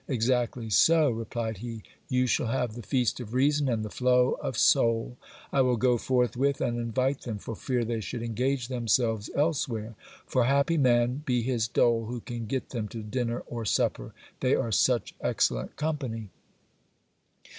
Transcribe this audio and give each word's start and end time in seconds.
Exactly 0.07 0.71
so, 0.71 1.11
replied 1.11 1.57
he. 1.59 1.83
You 2.09 2.25
shall 2.25 2.47
have 2.47 2.73
the 2.73 2.81
feast 2.81 3.19
of 3.19 3.35
reason 3.35 3.69
and 3.69 3.85
the 3.85 3.91
flow 3.91 4.31
of 4.41 4.57
soul. 4.57 5.15
I 5.53 5.61
will 5.61 5.75
go 5.77 5.99
forthwith 5.99 6.59
and 6.59 6.79
invite 6.79 7.21
them, 7.21 7.37
for 7.37 7.55
fear 7.55 7.85
they 7.85 7.99
should 7.99 8.23
engage 8.23 8.67
themselves 8.67 9.29
elsewhere; 9.35 9.93
for 10.25 10.45
happy 10.45 10.79
man 10.79 11.21
be 11.23 11.43
his 11.43 11.67
dole 11.67 12.05
who 12.07 12.19
can 12.21 12.47
get 12.47 12.69
them 12.69 12.87
to 12.87 13.03
dinner 13.03 13.41
or 13.41 13.63
supper; 13.63 14.11
they 14.39 14.55
are 14.55 14.71
such 14.71 15.13
excellent 15.21 15.75
company 15.75 16.29